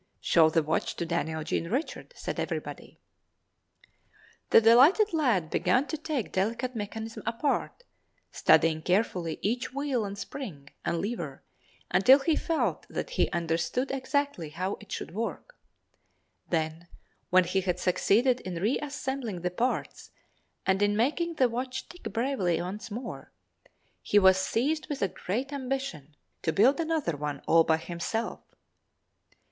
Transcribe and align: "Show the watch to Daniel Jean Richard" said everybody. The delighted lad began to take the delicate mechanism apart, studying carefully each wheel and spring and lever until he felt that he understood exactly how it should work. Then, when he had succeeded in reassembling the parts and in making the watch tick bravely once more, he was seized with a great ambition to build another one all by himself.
"Show 0.19 0.49
the 0.49 0.63
watch 0.63 0.95
to 0.95 1.05
Daniel 1.05 1.43
Jean 1.43 1.69
Richard" 1.69 2.15
said 2.17 2.39
everybody. 2.39 2.97
The 4.49 4.59
delighted 4.59 5.13
lad 5.13 5.51
began 5.51 5.85
to 5.85 5.95
take 5.95 6.25
the 6.25 6.31
delicate 6.41 6.75
mechanism 6.75 7.21
apart, 7.27 7.83
studying 8.31 8.81
carefully 8.81 9.37
each 9.43 9.75
wheel 9.75 10.03
and 10.03 10.17
spring 10.17 10.69
and 10.83 10.99
lever 10.99 11.43
until 11.91 12.17
he 12.17 12.35
felt 12.35 12.87
that 12.89 13.11
he 13.11 13.29
understood 13.29 13.91
exactly 13.91 14.49
how 14.49 14.73
it 14.79 14.91
should 14.91 15.13
work. 15.13 15.55
Then, 16.49 16.87
when 17.29 17.43
he 17.43 17.61
had 17.61 17.79
succeeded 17.79 18.39
in 18.39 18.55
reassembling 18.55 19.41
the 19.41 19.51
parts 19.51 20.09
and 20.65 20.81
in 20.81 20.97
making 20.97 21.35
the 21.35 21.47
watch 21.47 21.87
tick 21.87 22.11
bravely 22.11 22.59
once 22.59 22.89
more, 22.89 23.31
he 24.01 24.17
was 24.17 24.37
seized 24.37 24.89
with 24.89 25.03
a 25.03 25.07
great 25.09 25.53
ambition 25.53 26.15
to 26.41 26.51
build 26.51 26.79
another 26.79 27.15
one 27.15 27.43
all 27.45 27.63
by 27.63 27.77
himself. 27.77 28.39